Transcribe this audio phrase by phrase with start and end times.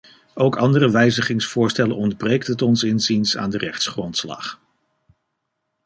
[0.33, 4.59] Ook andere wijzigingsvoorstellen ontbreekt het ons inziens aan de rechtsgrondslag.